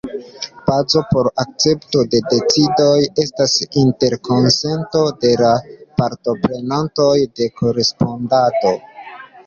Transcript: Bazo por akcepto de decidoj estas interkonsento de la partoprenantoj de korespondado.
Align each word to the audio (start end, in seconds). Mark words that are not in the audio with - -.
Bazo 0.67 1.01
por 1.09 1.27
akcepto 1.43 2.01
de 2.13 2.21
decidoj 2.31 2.97
estas 3.25 3.55
interkonsento 3.83 5.05
de 5.27 5.37
la 5.45 5.55
partoprenantoj 6.03 7.15
de 7.41 7.55
korespondado. 7.63 8.79